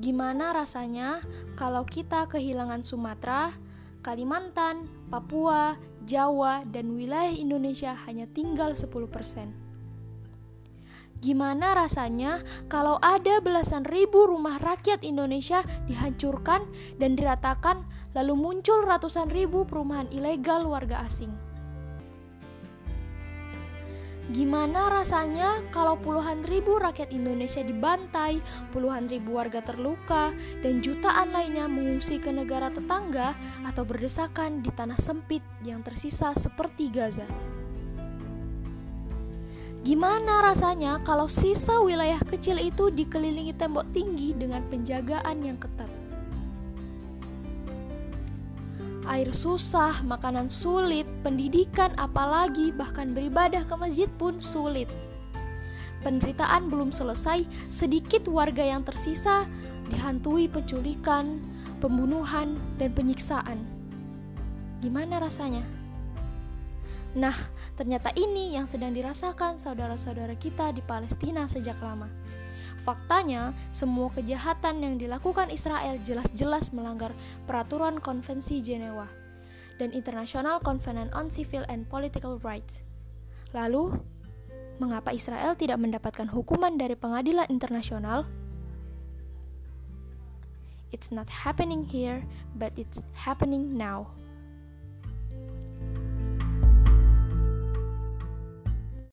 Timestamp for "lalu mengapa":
83.52-85.12